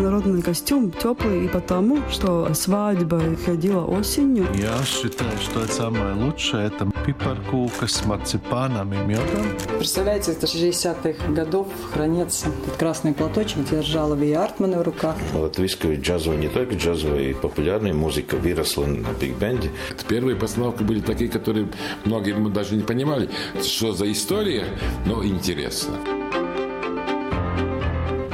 [0.00, 4.46] народный костюм теплый и потому, что свадьба ходила осенью.
[4.54, 6.66] Я считаю, что это самое лучшее.
[6.66, 9.46] Это пипаркука с марципаном и медом.
[9.78, 15.16] Представляете, это 60-х годов хранится этот красный платочек, держала Ви Артмана в руках.
[15.34, 19.70] Латвийская джазовая, не только джазовая, и популярная музыка выросла на биг-бенде.
[20.08, 21.68] Первые постановки были такие, которые
[22.04, 23.28] многие мы даже не понимали,
[23.62, 24.64] что за история,
[25.06, 25.94] но интересно.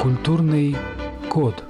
[0.01, 0.77] Культурный
[1.35, 1.65] код.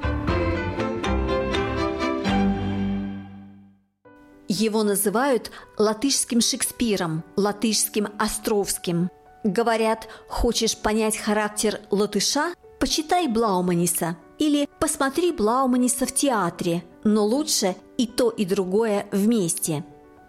[4.47, 9.11] Его называют латышским Шекспиром, латышским Островским.
[9.43, 18.07] Говорят, хочешь понять характер латыша, почитай Блауманиса или посмотри Блауманиса в театре, но лучше и
[18.07, 19.83] то, и другое вместе.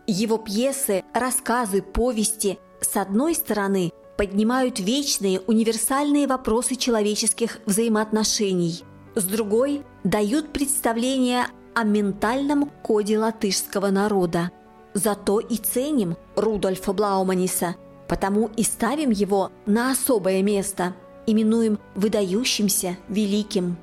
[0.07, 8.83] Его пьесы, рассказы, повести с одной стороны поднимают вечные универсальные вопросы человеческих взаимоотношений,
[9.15, 14.51] с другой дают представление о ментальном коде латышского народа.
[14.93, 17.75] Зато и ценим Рудольфа Блауманиса,
[18.07, 20.93] потому и ставим его на особое место,
[21.25, 23.77] именуем выдающимся, великим.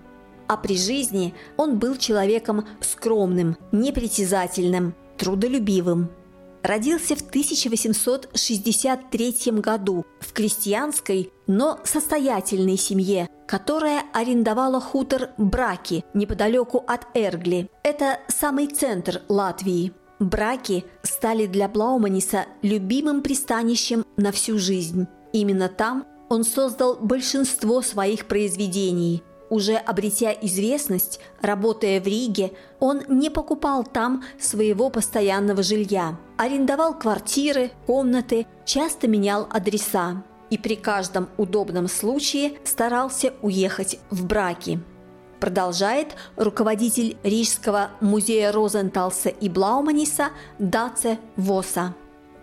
[0.49, 6.11] А при жизни он был человеком скромным, непритязательным, трудолюбивым–
[6.63, 17.07] родился в 1863 году в крестьянской, но состоятельной семье, которая арендовала хутор Браки неподалеку от
[17.15, 17.69] Эргли.
[17.83, 19.93] Это самый центр Латвии.
[20.21, 25.09] Браки стали для Блауманиса любимым пристанищем на всю жизнь.
[25.33, 33.29] Именно там он создал большинство своих произведений– уже обретя известность, работая в Риге, он не
[33.29, 41.87] покупал там своего постоянного жилья, арендовал квартиры, комнаты, часто менял адреса и при каждом удобном
[41.87, 44.81] случае старался уехать в браки.
[45.39, 51.95] Продолжает руководитель Рижского музея Розенталса и Блауманиса Даце Воса.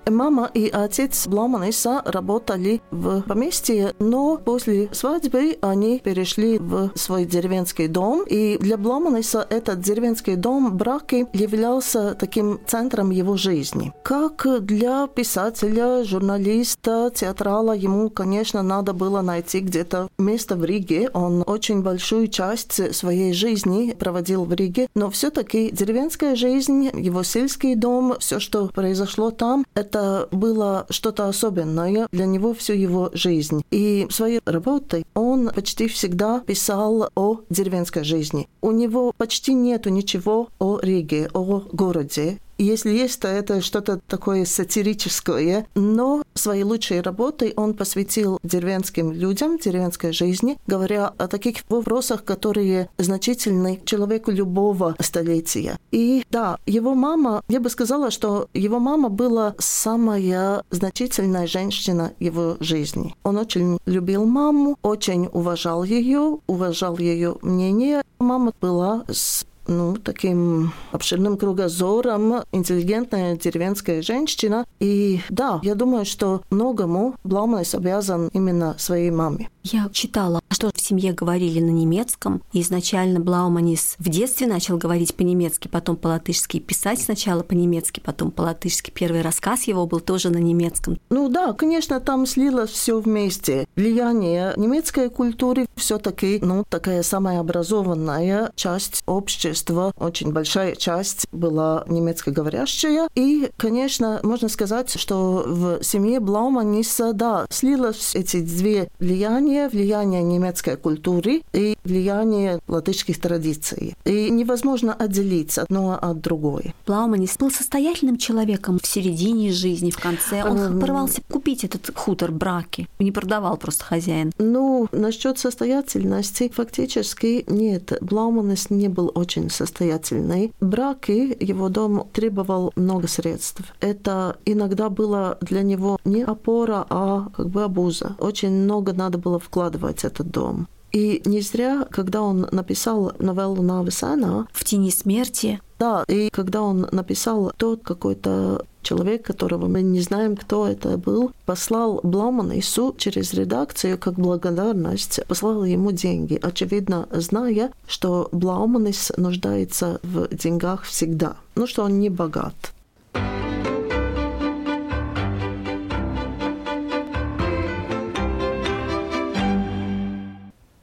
[0.07, 7.87] Мама и отец Бломаниса работали в поместье, но после свадьбы они перешли в свой деревенский
[7.87, 8.23] дом.
[8.27, 13.93] И для Бломаниса этот деревенский дом Браки являлся таким центром его жизни.
[14.03, 21.09] Как для писателя, журналиста, театрала ему, конечно, надо было найти где-то место в Риге.
[21.13, 27.75] Он очень большую часть своей жизни проводил в Риге, но все-таки деревенская жизнь, его сельский
[27.75, 33.63] дом, все, что произошло там, это это было что-то особенное для него всю его жизнь.
[33.71, 38.47] И своей работой он почти всегда писал о деревенской жизни.
[38.61, 42.39] У него почти нету ничего о Риге, о городе.
[42.59, 45.65] Если есть, то это что-то такое сатирическое.
[45.75, 52.89] Но своей лучшей работой он посвятил деревенским людям, деревенской жизни, говоря о таких вопросах, которые
[52.97, 55.77] значительны человеку любого столетия.
[55.91, 62.57] И да, его мама, я бы сказала, что его мама была самая значительная женщина его
[62.59, 63.15] жизни.
[63.23, 68.01] Он очень любил маму, очень уважал ее, уважал ее мнение.
[68.19, 74.65] Мама была с ну, таким обширным кругозором, интеллигентная деревенская женщина.
[74.79, 79.49] И да, я думаю, что многому Блауманис обязан именно своей маме.
[79.63, 82.41] Я читала, что в семье говорили на немецком.
[82.53, 88.89] И изначально Блауманис в детстве начал говорить по-немецки, потом по-латышски, писать сначала по-немецки, потом по-латышски.
[88.89, 90.97] Первый рассказ его был тоже на немецком.
[91.09, 93.67] Ну да, конечно, там слилось все вместе.
[93.75, 99.58] Влияние немецкой культуры все-таки, ну, такая самая образованная часть общества,
[99.97, 103.09] очень большая часть была немецкоговорящая.
[103.15, 110.77] И, конечно, можно сказать, что в семье Блауманиса, да, слилось эти две влияния влияние, немецкой
[110.77, 113.95] культуры и влияние латышских традиций.
[114.05, 116.73] И невозможно отделить одно от другой.
[116.85, 120.43] Плауманис был состоятельным человеком в середине жизни, в конце.
[120.43, 122.87] Он um, порвался купить этот хутор браки.
[122.99, 124.31] Не продавал просто хозяин.
[124.37, 127.93] Ну, насчет состоятельности фактически нет.
[128.01, 130.53] Блауманис не был очень состоятельный.
[130.59, 133.61] Браки, его дом требовал много средств.
[133.79, 138.15] Это иногда было для него не опора, а как бы обуза.
[138.19, 140.67] Очень много надо было вкладывать этот дом.
[140.91, 146.87] И не зря, когда он написал новеллу Нависана «В тени смерти», да, и когда он
[146.91, 153.97] написал тот какой-то человек, которого мы не знаем, кто это был, послал Бламанису через редакцию
[153.97, 161.83] как благодарность, послал ему деньги, очевидно, зная, что Бламанис нуждается в деньгах всегда, ну что
[161.83, 162.73] он не богат.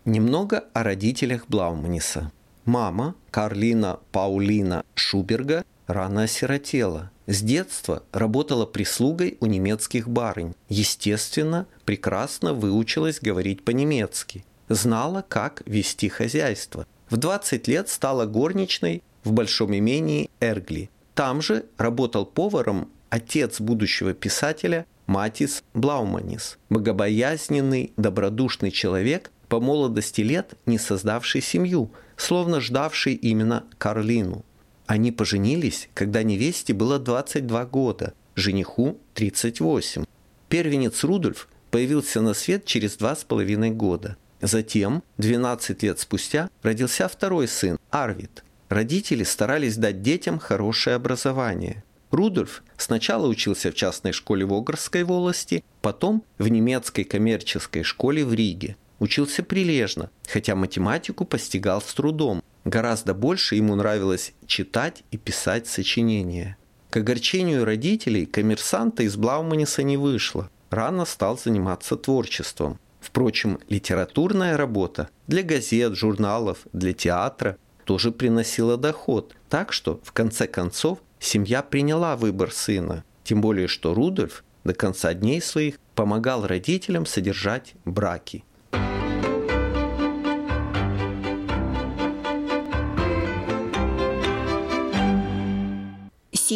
[0.06, 2.31] Немного о родителях Блауманиса.
[2.64, 7.11] Мама, Карлина Паулина Шуберга, рано осиротела.
[7.27, 10.55] С детства работала прислугой у немецких барынь.
[10.69, 14.44] Естественно, прекрасно выучилась говорить по-немецки.
[14.69, 16.87] Знала, как вести хозяйство.
[17.09, 20.91] В 20 лет стала горничной в большом имении Эргли.
[21.15, 30.55] Там же работал поваром отец будущего писателя Матис Блауманис, богобоязненный, добродушный человек, по молодости лет
[30.67, 34.44] не создавший семью, словно ждавший именно Карлину.
[34.87, 40.05] Они поженились, когда невесте было 22 года, жениху 38.
[40.49, 44.17] Первенец Рудольф появился на свет через два с половиной года.
[44.41, 48.44] Затем, 12 лет спустя, родился второй сын, Арвид.
[48.69, 51.83] Родители старались дать детям хорошее образование.
[52.12, 58.33] Рудольф сначала учился в частной школе в Огрской волости, потом в немецкой коммерческой школе в
[58.33, 58.77] Риге.
[58.99, 62.43] Учился прилежно, хотя математику постигал с трудом.
[62.66, 66.56] Гораздо больше ему нравилось читать и писать сочинения.
[66.90, 70.50] К огорчению родителей коммерсанта из Блауманиса не вышло.
[70.70, 72.80] Рано стал заниматься творчеством.
[72.98, 79.36] Впрочем, литературная работа для газет, журналов, для театра тоже приносила доход.
[79.48, 85.14] Так что, в конце концов, Семья приняла выбор сына, тем более что Рудольф до конца
[85.14, 88.42] дней своих помогал родителям содержать браки.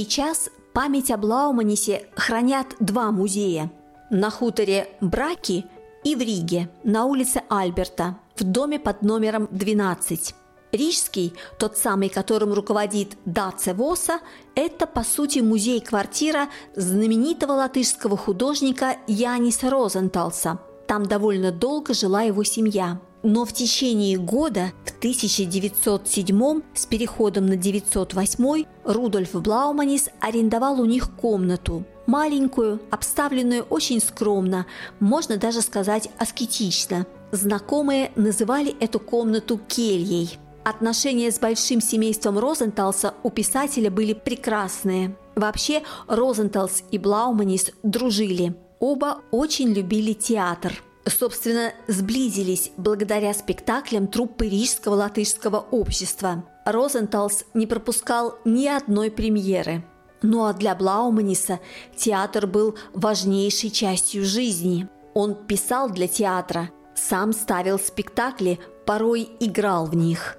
[0.01, 3.71] Сейчас память о Блауманисе хранят два музея.
[4.09, 5.67] На хуторе Браки
[6.05, 10.35] и в Риге, на улице Альберта, в доме под номером 12.
[10.73, 14.21] Рижский, тот самый, которым руководит Даце Воса,
[14.55, 20.61] это, по сути, музей-квартира знаменитого латышского художника Яниса Розенталса.
[20.89, 22.99] Там довольно долго жила его семья.
[23.23, 31.15] Но в течение года, в 1907 с переходом на 908 Рудольф Блауманис арендовал у них
[31.17, 31.85] комнату.
[32.07, 34.67] Маленькую, обставленную очень скромно,
[35.01, 37.07] можно даже сказать аскетично.
[37.31, 45.17] Знакомые называли эту комнату кельей– Отношения с большим семейством Розенталса у писателя были прекрасные.
[45.35, 48.55] Вообще, Розенталс и Блауманис дружили.
[48.79, 50.83] Оба очень любили театр.
[51.07, 56.45] Собственно, сблизились благодаря спектаклям труппы Рижского латышского общества.
[56.65, 59.83] Розенталс не пропускал ни одной премьеры.
[60.23, 61.61] Ну а для Блауманиса
[61.97, 64.89] театр был важнейшей частью жизни.
[65.15, 70.37] Он писал для театра, сам ставил спектакли, порой играл в них.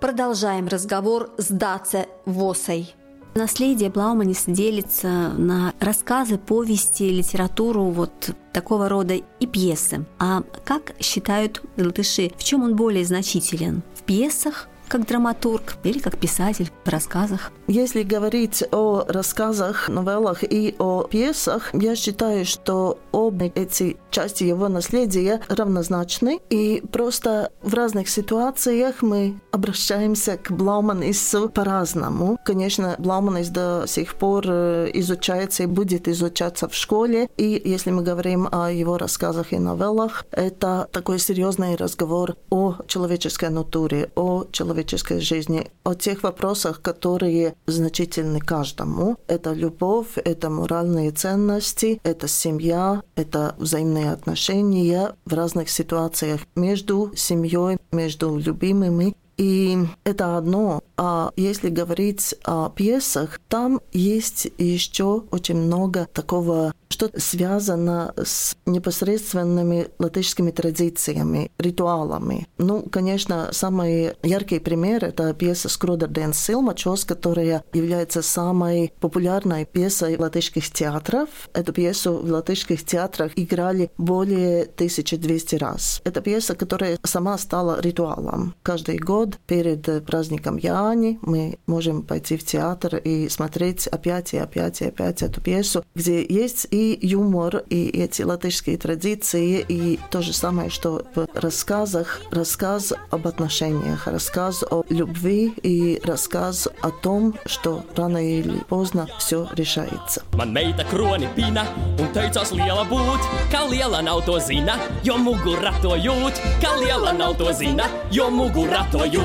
[0.00, 2.94] Продолжаем разговор с Даце Восой.
[3.34, 10.04] Наследие Блауманис делится на рассказы, повести, литературу вот такого рода и пьесы.
[10.18, 13.82] А как считают латыши, в чем он более значителен?
[13.94, 17.52] В пьесах как драматург или как писатель в рассказах?
[17.68, 24.68] Если говорить о рассказах, новеллах и о пьесах, я считаю, что обе эти части его
[24.68, 32.38] наследия равнозначны, и просто в разных ситуациях мы обращаемся к Блауманису по-разному.
[32.44, 38.02] Конечно, Блауманис до сих пор э, изучается и будет изучаться в школе, и если мы
[38.02, 44.79] говорим о его рассказах и новеллах, это такой серьезный разговор о человеческой натуре, о человеческой
[44.84, 49.16] человеческой жизни, о тех вопросах, которые значительны каждому.
[49.26, 57.78] Это любовь, это моральные ценности, это семья, это взаимные отношения в разных ситуациях между семьей,
[57.92, 59.14] между любимыми.
[59.40, 60.82] И это одно.
[60.98, 69.88] А если говорить о пьесах, там есть еще очень много такого что связано с непосредственными
[69.98, 72.46] латышскими традициями, ритуалами.
[72.58, 80.70] Ну, конечно, самый яркий пример— это пьеса «Скрудерденс Силмачос», которая является самой популярной пьесой латышских
[80.70, 81.28] театров.
[81.54, 86.02] Эту пьесу в латышских театрах играли более 1200 раз.
[86.04, 88.54] Это пьеса, которая сама стала ритуалом.
[88.62, 94.80] Каждый год перед праздником Яни мы можем пойти в театр и смотреть опять и опять
[94.80, 100.32] и опять эту пьесу, где есть и юмор, и эти латышские традиции, и то же
[100.32, 107.84] самое, что в рассказах, рассказ об отношениях, рассказ о любви и рассказ о том, что
[107.96, 110.22] рано или поздно все решается.
[110.32, 111.64] Man meita kroni pina
[112.00, 117.12] un teicās liela būt, kā liela nav to zina, jo mugurā to jūt, kā liela
[117.12, 119.19] nav to zina, jo mugurā to jūt.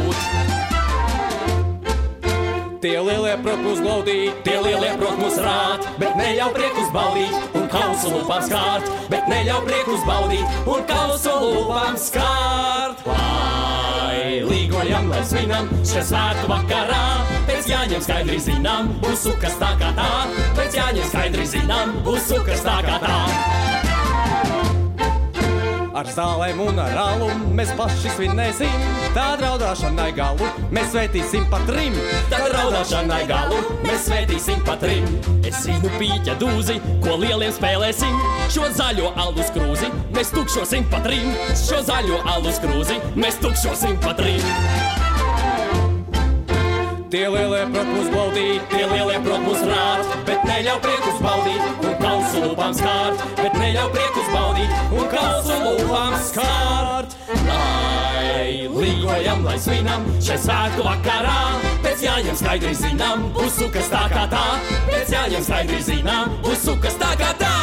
[2.85, 7.65] Tie lielie prot mūs glaudīt, tie lielie prot mūs rāt, bet neļauj priekus baudīt un
[7.73, 13.01] kausu lūpām skārt, bet neļauj priekus baudīt un kausu lūpām skārt.
[13.09, 17.03] Lai līgoļam, lai svinam, šajā svētku vakarā.
[17.49, 20.09] Pēc jāņem skaidri zinām, būs sukas tā kā tā.
[20.53, 23.54] Pēc jāņem skaidri zinām, būs sukas tā kā tā.
[25.95, 28.73] Ar zālēm un ar alu mēs paši svinēsim.
[29.15, 31.95] Tad raudāšanai galu mēs svētīsim pa trim.
[32.33, 35.07] Tad raudāšanai galu mēs svētīsim pa trim.
[35.47, 38.19] Es zinu pīķa dūzi, ko lieliem spēlēsim.
[38.51, 41.31] Šo zaļo alu skrūzi mēs tukšosim pa trim.
[41.63, 44.94] Šo zaļo alu skrūzi mēs tukšosim pa trim.
[47.05, 51.93] Tie lielie prot mūs baudīt, tie lielie prot mūs rāt, bet neļauj priekus baudīt un
[51.99, 57.13] kausu lūpām skārt, bet neļauj priekus baudīt un kausu lūpām skārt.
[57.45, 61.37] Lai līgojam, lai svinam šai svētku vakarā,
[61.85, 64.43] pēc jāņem skaidri zinām, būs sukas tā kā tā,
[64.89, 67.53] pēc jāņem skaidri zinām, būs sukas tā kā tā.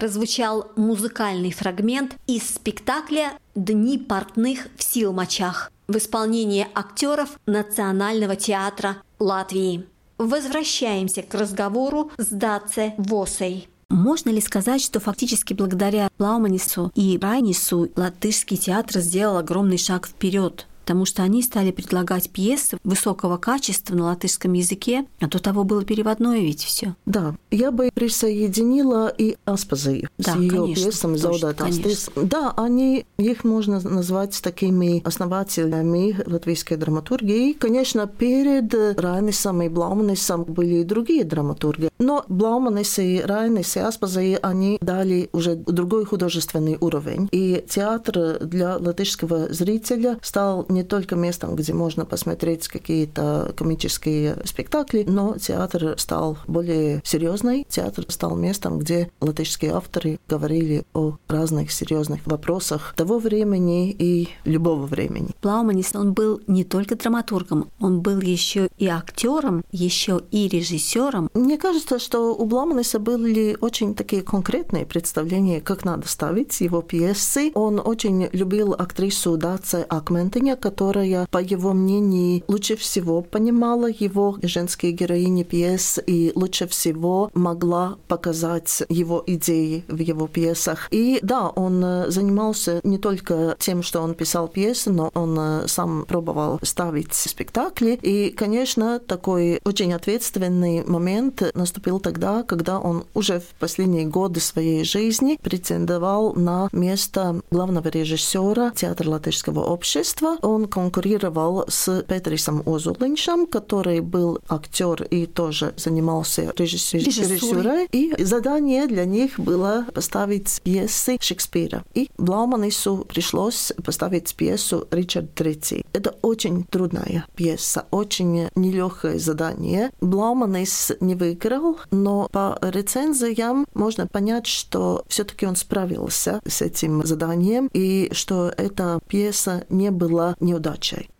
[0.00, 9.86] прозвучал музыкальный фрагмент из спектакля «Дни портных в Силмачах» в исполнении актеров Национального театра Латвии.
[10.18, 13.68] Возвращаемся к разговору с Даце Восой.
[13.88, 20.66] Можно ли сказать, что фактически благодаря Плауманису и Райнису латышский театр сделал огромный шаг вперед
[20.90, 25.84] потому что они стали предлагать пьесы высокого качества на латышском языке, а до того было
[25.84, 26.96] переводное ведь все.
[27.06, 32.26] Да, я бы присоединила и Аспазы да, с ее конечно, пьесами.
[32.26, 37.52] Да, они, их можно назвать такими основателями латвийской драматургии.
[37.52, 44.40] Конечно, перед Райнисом и Блауманисом были и другие драматурги, но Блауманис и Райнис и Аспазы,
[44.42, 47.28] они дали уже другой художественный уровень.
[47.30, 55.04] И театр для латышского зрителя стал не только местом, где можно посмотреть какие-то комические спектакли,
[55.06, 57.66] но театр стал более серьезный.
[57.68, 64.86] Театр стал местом, где латышские авторы говорили о разных серьезных вопросах того времени и любого
[64.86, 65.30] времени.
[65.40, 71.30] Плауманис, он был не только драматургом, он был еще и актером, еще и режиссером.
[71.34, 77.52] Мне кажется, что у Бламаниса были очень такие конкретные представления, как надо ставить его пьесы.
[77.54, 84.92] Он очень любил актрису Даце Акментеня, которая, по его мнению, лучше всего понимала его женские
[84.92, 90.88] героини пьес и лучше всего могла показать его идеи в его пьесах.
[90.90, 95.68] И да, он э, занимался не только тем, что он писал пьесы, но он э,
[95.68, 97.98] сам пробовал ставить спектакли.
[98.02, 104.84] И, конечно, такой очень ответственный момент наступил тогда, когда он уже в последние годы своей
[104.84, 110.36] жизни претендовал на место главного режиссера театра латышского общества.
[110.50, 117.86] Он конкурировал с Петрисом Озулиншем, который был актер и тоже занимался режиссурой.
[117.92, 121.84] И задание для них было поставить пьесы Шекспира.
[121.94, 125.86] И Блауманису пришлось поставить пьесу Ричард III.
[125.92, 129.92] Это очень трудная пьеса, очень нелегкое задание.
[130.00, 137.70] Блауманис не выиграл, но по рецензиям можно понять, что все-таки он справился с этим заданием
[137.72, 141.10] и что эта пьеса не была неудачей.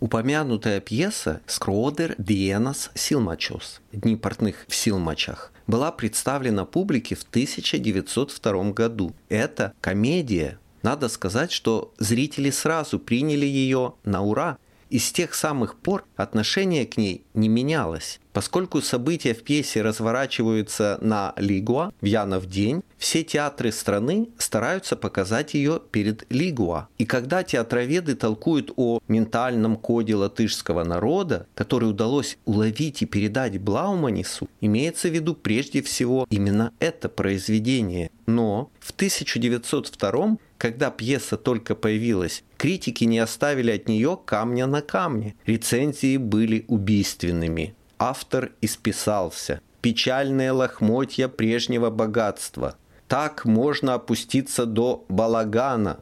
[0.00, 9.14] Упомянутая пьеса «Скроодер Диенас Силмачос» «Дни портных в Силмачах» была представлена публике в 1902 году.
[9.28, 10.60] Это комедия.
[10.82, 14.58] Надо сказать, что зрители сразу приняли ее на ура,
[14.90, 18.20] и с тех самых пор отношение к ней не менялось.
[18.32, 25.54] Поскольку события в пьесе разворачиваются на Лигуа в Янов день, все театры страны стараются показать
[25.54, 26.88] ее перед Лигуа.
[26.98, 34.50] И когда театроведы толкуют о ментальном коде латышского народа, который удалось уловить и передать Блауманису,
[34.60, 38.10] имеется в виду прежде всего именно это произведение.
[38.26, 45.34] Но в 1902 когда пьеса только появилась, критики не оставили от нее камня на камне.
[45.46, 47.74] Рецензии были убийственными.
[47.98, 49.60] Автор исписался.
[49.80, 52.76] Печальные лохмотья прежнего богатства.
[53.08, 56.00] Так можно опуститься до балагана.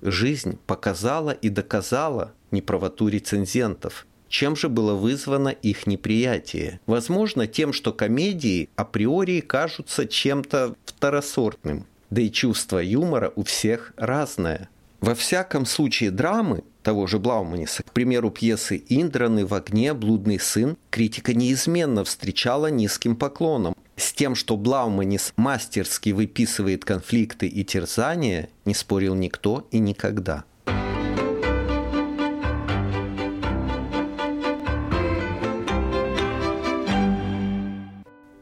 [0.00, 4.06] Жизнь показала и доказала неправоту рецензентов.
[4.28, 6.80] Чем же было вызвано их неприятие?
[6.86, 14.68] Возможно, тем, что комедии априори кажутся чем-то второсортным да и чувство юмора у всех разное.
[15.00, 20.76] Во всяком случае драмы того же Блауманиса, к примеру, пьесы «Индраны», «В огне», «Блудный сын»,
[20.90, 23.74] критика неизменно встречала низким поклоном.
[23.94, 30.44] С тем, что Блауманис мастерски выписывает конфликты и терзания, не спорил никто и никогда.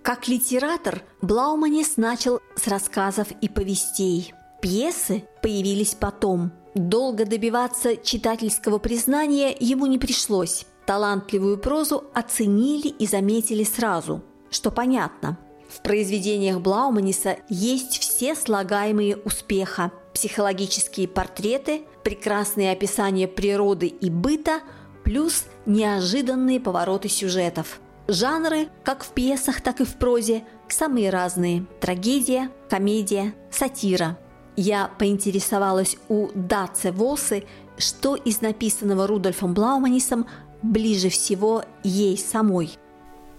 [0.02, 4.32] Как литератор Блауманис начал с рассказов и повестей.
[4.60, 6.52] Пьесы появились потом.
[6.74, 10.66] Долго добиваться читательского признания ему не пришлось.
[10.84, 15.38] Талантливую прозу оценили и заметили сразу, что понятно.
[15.68, 19.90] В произведениях Блауманиса есть все слагаемые успеха.
[20.14, 24.60] Психологические портреты, прекрасные описания природы и быта,
[25.04, 27.80] плюс неожиданные повороты сюжетов.
[28.08, 31.66] Жанры, как в пьесах, так и в прозе, самые разные.
[31.80, 34.16] Трагедия, комедия, сатира.
[34.56, 37.44] Я поинтересовалась у Даце Волсы,
[37.76, 40.26] что из написанного Рудольфом Блауманисом
[40.62, 42.70] ближе всего ей самой.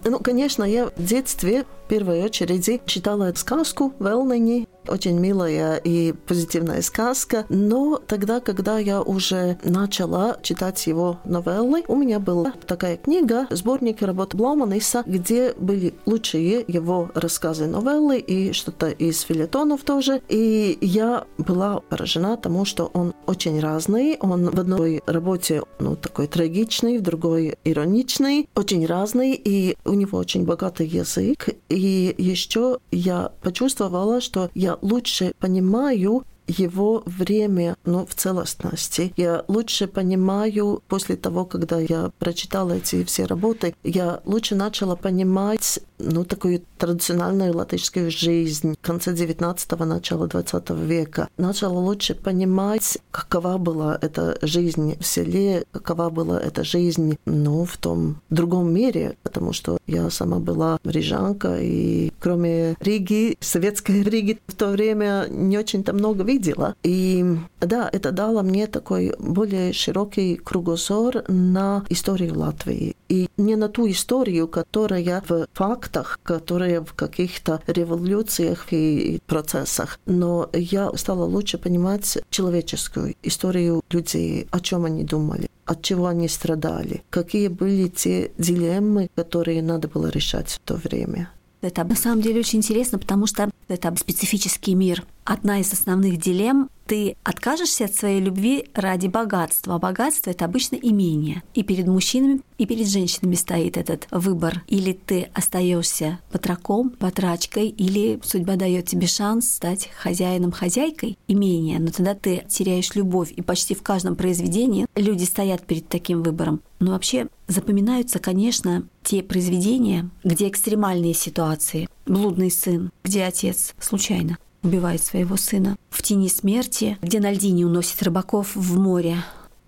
[0.04, 7.44] Ну, конечно, я в детстве первой очереди читала сказку «Велнени», очень милая и позитивная сказка.
[7.48, 14.02] Но тогда, когда я уже начала читать его новеллы, у меня была такая книга, сборник
[14.02, 20.22] работ Бломаниса, где были лучшие его рассказы, новеллы и что-то из филетонов тоже.
[20.28, 24.16] И я была поражена тому, что он очень разный.
[24.20, 30.18] Он в одной работе ну, такой трагичный, в другой ироничный, очень разный, и у него
[30.18, 31.48] очень богатый язык.
[31.68, 39.12] И еще я почувствовала, что я лучше понимаю его время ну, в целостности.
[39.16, 45.80] Я лучше понимаю, после того, когда я прочитала эти все работы, я лучше начала понимать
[45.98, 51.28] ну, такую традиционную латышскую жизнь конца 19-го, начала 20 века.
[51.36, 57.76] Начала лучше понимать, какова была эта жизнь в селе, какова была эта жизнь ну, в
[57.76, 64.54] том другом мире, потому что я сама была рижанка, и кроме Риги, советской Риги в
[64.54, 66.74] то время не очень-то много видела.
[66.82, 67.24] И
[67.60, 72.96] да, это дало мне такой более широкий кругозор на историю Латвии.
[73.08, 79.98] И не на ту историю, которая в фактах, которые в каких-то революциях и процессах.
[80.06, 86.28] Но я стала лучше понимать человеческую историю людей, о чем они думали, от чего они
[86.28, 91.30] страдали, какие были те дилеммы, которые надо было решать в то время.
[91.60, 95.04] Это на самом деле очень интересно, потому что это специфический мир.
[95.24, 99.74] Одна из основных дилемм ты откажешься от своей любви ради богатства.
[99.74, 101.42] А богатство— это обычно имение.
[101.54, 104.64] И перед мужчинами, и перед женщинами стоит этот выбор.
[104.66, 111.78] Или ты остаешься батраком, батрачкой, или судьба дает тебе шанс стать хозяином, хозяйкой имения.
[111.78, 113.32] Но тогда ты теряешь любовь.
[113.32, 116.62] И почти в каждом произведении люди стоят перед таким выбором.
[116.80, 121.88] Но вообще запоминаются, конечно, те произведения, где экстремальные ситуации.
[122.06, 125.76] «Блудный сын», где отец случайно убивает своего сына.
[125.90, 129.16] В тени смерти, где на льдине уносит рыбаков в море.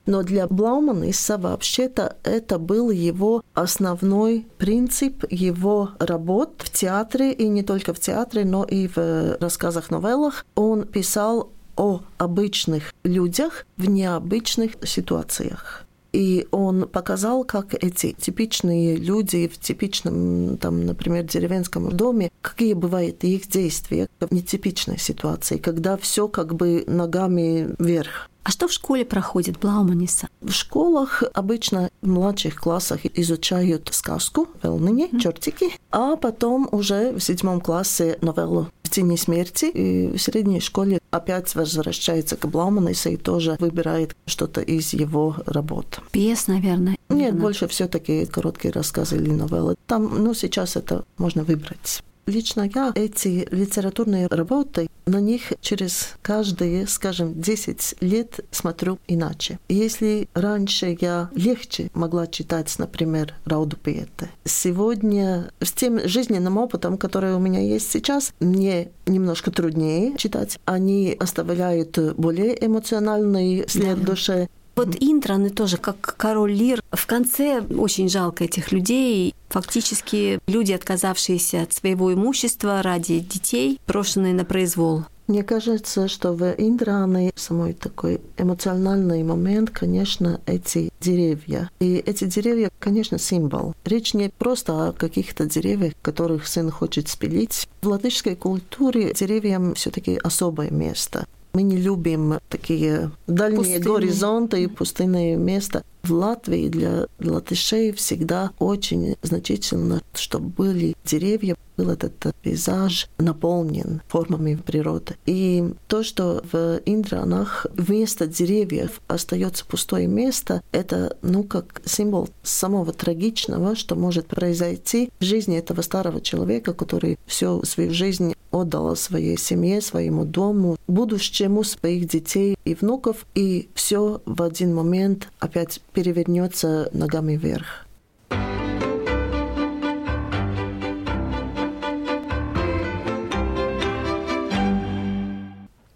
[0.06, 7.62] Но для Блауманиса вообще-то это был его основной принцип его работ в театре, и не
[7.62, 10.44] только в театре, но и в рассказах, новеллах.
[10.54, 15.86] Он писал о обычных людях в необычных ситуациях.
[16.12, 23.22] И он показал, как эти типичные люди в типичном, там, например, деревенском доме, какие бывают
[23.24, 28.28] их действия в нетипичной ситуации, когда все как бы ногами вверх.
[28.42, 30.28] А что в школе проходит Блауманиса?
[30.40, 35.20] В школах обычно в младших классах изучают сказку, велныни, mm.
[35.20, 39.66] чертики, а потом уже в седьмом классе новеллу «В тени смерти».
[39.66, 46.00] И в средней школе опять возвращается к Блауманису и тоже выбирает что-то из его работ.
[46.10, 46.92] Пьес, наверное?
[46.92, 47.40] Нет, наверное.
[47.40, 49.76] больше все таки короткие рассказы или новеллы.
[49.86, 52.02] Там, ну, сейчас это можно выбрать.
[52.26, 59.58] Лично я эти литературные работы, на них через каждые, скажем, 10 лет смотрю иначе.
[59.68, 67.34] Если раньше я легче могла читать, например, Рауду Пиете, сегодня с тем жизненным опытом, который
[67.34, 70.58] у меня есть сейчас, мне немножко труднее читать.
[70.64, 74.48] Они оставляют более эмоциональный след в душе.
[74.76, 76.82] Вот интраны тоже, как король Лир.
[76.92, 79.34] В конце очень жалко этих людей.
[79.48, 85.04] Фактически люди, отказавшиеся от своего имущества ради детей, брошенные на произвол.
[85.30, 91.70] Мне кажется, что в Индране самый такой эмоциональный момент, конечно, эти деревья.
[91.78, 93.76] И эти деревья, конечно, символ.
[93.84, 97.68] Речь не просто о каких-то деревьях, которых сын хочет спилить.
[97.82, 101.28] В латышской культуре деревьям все таки особое место.
[101.52, 103.82] Мы не любим такие дальние Пустыни.
[103.82, 105.82] горизонты и пустынные места.
[106.02, 114.54] В Латвии для латышей всегда очень значительно, чтобы были деревья, был этот пейзаж наполнен формами
[114.54, 115.16] природы.
[115.26, 122.92] И то, что в Индранах вместо деревьев остается пустое место, это, ну, как символ самого
[122.92, 129.38] трагичного, что может произойти в жизни этого старого человека, который всю свою жизнь отдал своей
[129.38, 136.90] семье, своему дому, будущему своих детей и внуков, и все в один момент опять перевернется
[136.92, 137.86] ногами вверх.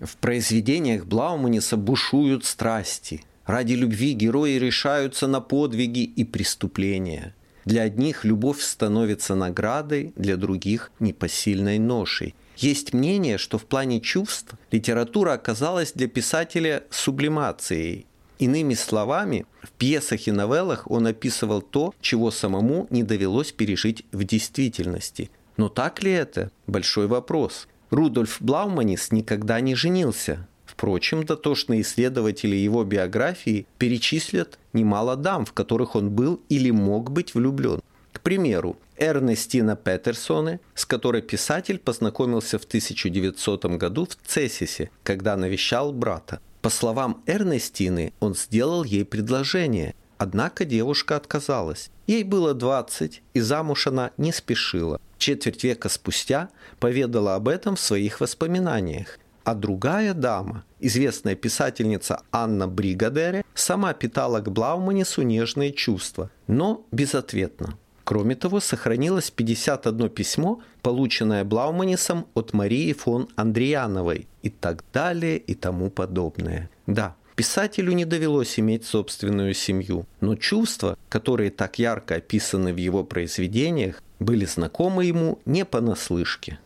[0.05, 3.23] В произведениях Блауманиса бушуют страсти.
[3.47, 7.35] Ради любви герои решаются на подвиги и преступления.
[7.65, 12.35] Для одних любовь становится наградой, для других– непосильной ношей.
[12.59, 18.07] Есть мнение, что в плане чувств литература оказалась для писателя сублимацией.
[18.39, 24.25] Иными словами, в пьесах и новеллах он описывал то, чего самому не довелось пережить в
[24.25, 25.31] действительности.
[25.57, 26.51] Но так ли это?
[26.67, 30.47] Большой вопрос– Рудольф Блауманис никогда не женился.
[30.67, 37.35] Впрочем, дотошные исследователи его биографии перечислят немало дам, в которых он был или мог быть
[37.35, 37.81] влюблен.
[38.13, 45.93] К примеру, Эрнестина Петерсоне, с которой писатель познакомился в 1900 году в Цессисе, когда навещал
[45.93, 46.41] брата.
[46.63, 51.91] По словам Эрнестины, он сделал ей предложение, однако девушка отказалась.
[52.07, 56.51] Ей было 20, и замуж она не спешила четверть века спустя
[56.81, 59.19] поведала об этом в своих воспоминаниях.
[59.43, 67.79] А другая дама, известная писательница Анна Бригадере, сама питала к Блауманису нежные чувства, но безответно.
[68.05, 75.55] Кроме того, сохранилось 51 письмо, полученное Блауманисом от Марии фон Андриановой и так далее и
[75.55, 76.69] тому подобное.
[76.87, 83.03] Да, Писателю не довелось иметь собственную семью, но чувства, которые так ярко описаны в его
[83.03, 86.59] произведениях, были знакомы ему не понаслышке.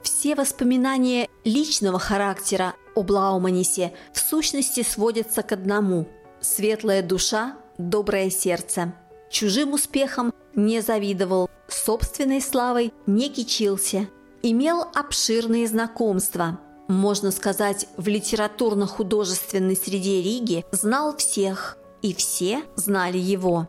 [0.00, 6.06] Все воспоминания личного характера о Блауманисе в сущности сводятся к одному–
[6.40, 8.94] светлая душа, доброе сердце.
[9.30, 14.08] Чужим успехом не завидовал, собственной славой не кичился,
[14.42, 23.68] имел обширные знакомства– можно сказать, в литературно-художественной среде Риги знал всех, и все знали его.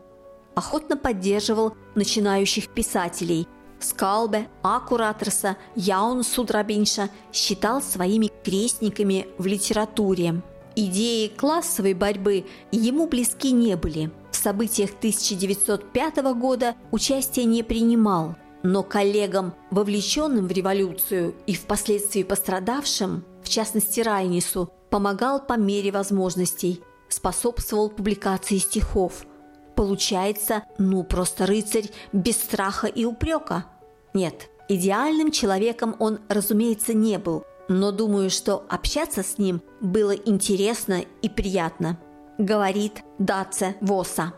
[0.54, 3.46] Охотно поддерживал начинающих писателей.
[3.78, 10.40] Скалбе, Акураторса, Яун Судрабинша считал своими крестниками в литературе.
[10.74, 14.10] Идеи классовой борьбы ему близки не были.
[14.30, 23.24] В событиях 1905 года участия не принимал– но коллегам, вовлеченным в революцию и впоследствии пострадавшим,
[23.42, 29.24] в частности Райнису, помогал по мере возможностей, способствовал публикации стихов.
[29.76, 33.66] Получается, ну просто рыцарь без страха и упрека.
[34.12, 41.02] Нет, идеальным человеком он, разумеется, не был, но думаю, что общаться с ним было интересно
[41.22, 41.98] и приятно,
[42.40, 44.32] говорит Даце Воса.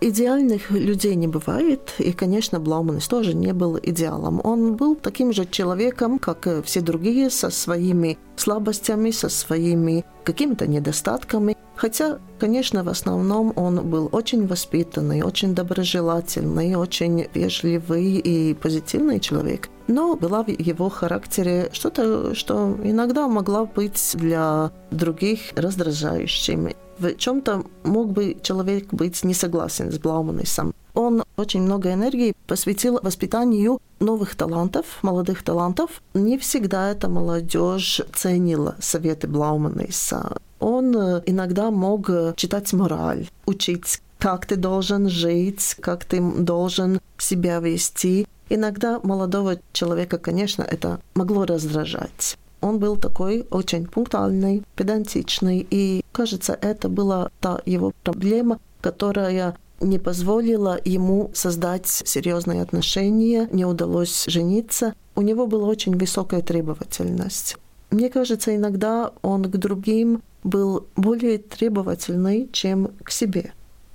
[0.00, 4.40] Идеальных людей не бывает, и, конечно, Блауманис тоже не был идеалом.
[4.44, 11.56] Он был таким же человеком, как все другие, со своими слабостями, со своими какими-то недостатками.
[11.76, 19.70] Хотя, конечно, в основном он был очень воспитанный, очень доброжелательный, очень вежливый и позитивный человек.
[19.86, 27.64] Но была в его характере что-то, что иногда могло быть для других раздражающим в чем-то
[27.84, 30.74] мог бы человек быть не согласен с Блауманисом.
[30.94, 36.02] Он очень много энергии посвятил воспитанию новых талантов, молодых талантов.
[36.14, 40.36] Не всегда эта молодежь ценила советы Блауманиса.
[40.60, 47.58] Он э, иногда мог читать мораль, учить, как ты должен жить, как ты должен себя
[47.58, 48.26] вести.
[48.48, 52.38] Иногда молодого человека, конечно, это могло раздражать.
[52.60, 59.98] Он был такой очень пунктуальный, педантичный, и, кажется, это была та его проблема, которая не
[59.98, 64.94] позволила ему создать серьезные отношения, не удалось жениться.
[65.14, 67.56] У него была очень высокая требовательность.
[67.90, 73.52] Мне кажется, иногда он к другим был более требовательный, чем к себе.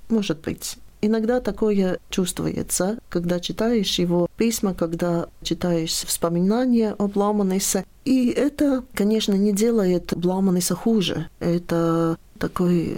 [0.08, 0.76] Может быть.
[1.02, 7.86] Иногда такое чувствуется, когда читаешь его письма, когда читаешь воспоминания о Бламанисе.
[8.04, 11.28] И это, конечно, не делает Бламаниса хуже.
[11.38, 12.94] Это такой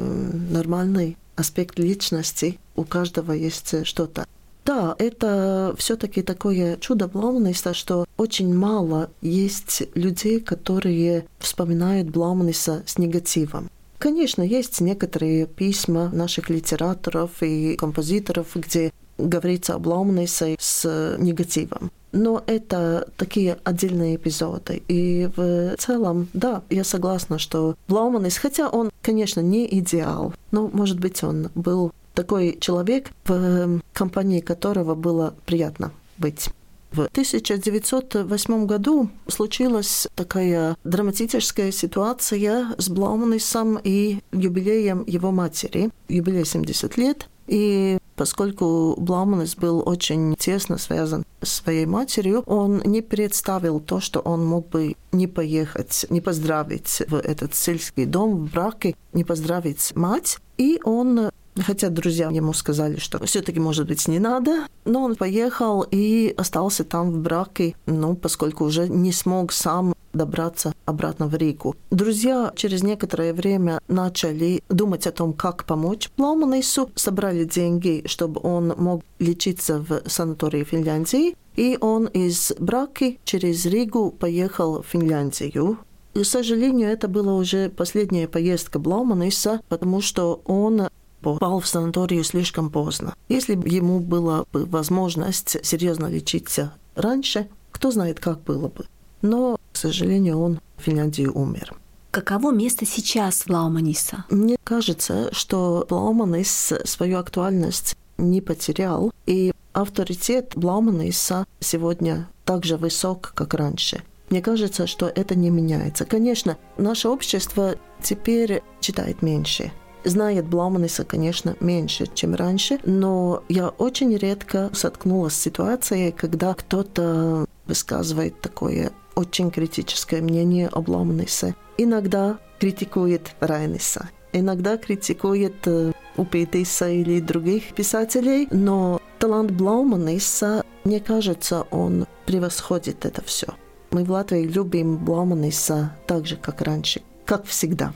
[0.50, 2.58] нормальный аспект личности.
[2.74, 4.26] У каждого есть что-то.
[4.64, 12.96] Да, это все-таки такое чудо Блауманиса, что очень мало есть людей, которые вспоминают Блауманиса с
[12.96, 13.70] негативом.
[14.02, 21.92] Конечно, есть некоторые письма наших литераторов и композиторов, где говорится о Блаумнисе с негативом.
[22.10, 24.82] Но это такие отдельные эпизоды.
[24.88, 30.98] И в целом, да, я согласна, что Блауманис, хотя он, конечно, не идеал, но, может
[30.98, 36.50] быть, он был такой человек, в компании которого было приятно быть.
[36.92, 45.90] В 1908 году случилась такая драматическая ситуация с Блауманисом и юбилеем его матери.
[46.08, 47.28] Юбилей 70 лет.
[47.46, 54.20] И поскольку Блауманис был очень тесно связан с своей матерью, он не представил то, что
[54.20, 59.92] он мог бы не поехать, не поздравить в этот сельский дом в браке, не поздравить
[59.96, 60.38] мать.
[60.58, 64.66] И он Хотя друзья ему сказали, что все-таки, может быть, не надо.
[64.84, 70.74] Но он поехал и остался там в браке, ну, поскольку уже не смог сам добраться
[70.84, 71.74] обратно в Ригу.
[71.90, 78.74] Друзья через некоторое время начали думать о том, как помочь Плауманису, собрали деньги, чтобы он
[78.76, 85.78] мог лечиться в санатории Финляндии, и он из Браки через Ригу поехал в Финляндию.
[86.14, 90.88] И, к сожалению, это была уже последняя поездка Блауманиса, потому что он
[91.22, 93.14] попал в санаторию слишком поздно.
[93.28, 98.86] Если бы ему была бы возможность серьезно лечиться раньше, кто знает, как было бы.
[99.22, 101.74] Но, к сожалению, он в Финляндии умер.
[102.10, 104.24] Каково место сейчас Блауманиса?
[104.28, 113.32] Мне кажется, что Блауманис свою актуальность не потерял, и авторитет Блауманиса сегодня так же высок,
[113.34, 114.02] как раньше.
[114.28, 116.04] Мне кажется, что это не меняется.
[116.04, 119.72] Конечно, наше общество теперь читает меньше,
[120.04, 127.46] знает Блауманиса, конечно, меньше, чем раньше, но я очень редко соткнулась с ситуацией, когда кто-то
[127.66, 131.54] высказывает такое очень критическое мнение о Блауманисе.
[131.78, 141.66] Иногда критикует Райниса, иногда критикует э, Упейтиса или других писателей, но талант Блауманиса, мне кажется,
[141.70, 143.48] он превосходит это все.
[143.90, 147.92] Мы в Латвии любим Блауманиса так же, как раньше, как всегда.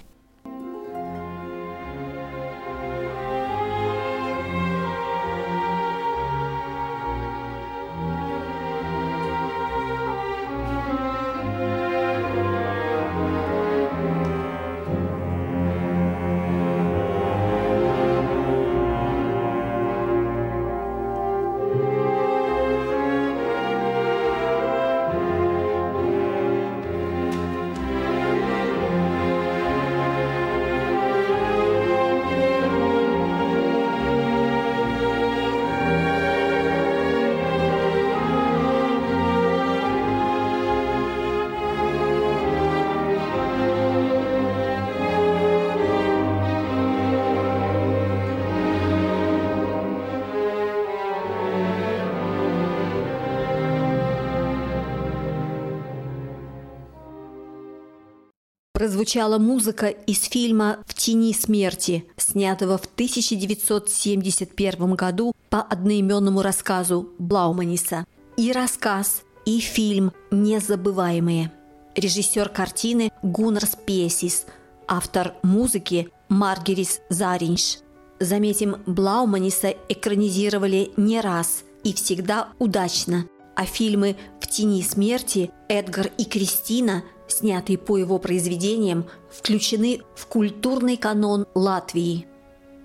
[58.77, 68.05] Прозвучала музыка из фильма «В тени смерти», снятого в 1971 году по одноименному рассказу Блауманиса.
[68.37, 71.51] И рассказ, и фильм незабываемые.
[71.95, 74.45] Режиссер картины Гуннарс Песис,
[74.87, 77.79] автор музыки Маргерис Заринш.
[78.21, 86.27] Заметим, Блауманиса экранизировали не раз и всегда удачно, а фильмы «В тени смерти», «Эдгар и
[86.27, 92.27] Кристина» снятые по его произведениям, включены в культурный канон Латвии.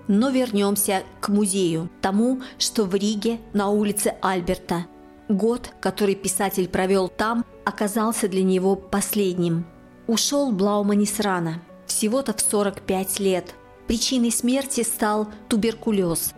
[0.07, 4.85] Но вернемся к музею, тому, что в Риге на улице Альберта.
[5.29, 9.65] Год, который писатель провел там, оказался для него последним.
[10.07, 13.55] Ушел Блауманис рано, всего-то в 45 лет.
[13.87, 16.33] Причиной смерти стал туберкулез.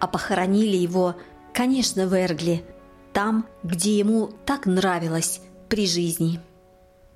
[0.00, 1.14] А похоронили его,
[1.54, 2.64] конечно, в Эргли,
[3.12, 6.40] там, где ему так нравилось при жизни.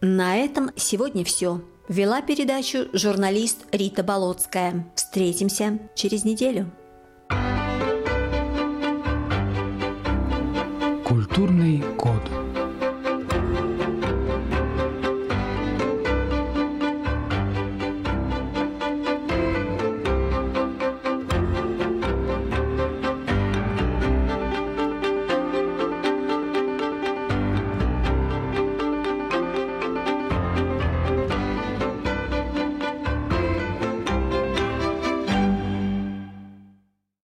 [0.02, 1.60] На этом сегодня все.
[1.86, 4.90] Вела передачу журналист Рита Болотская.
[4.94, 6.70] Встретимся через неделю.
[11.04, 12.49] Культурный код.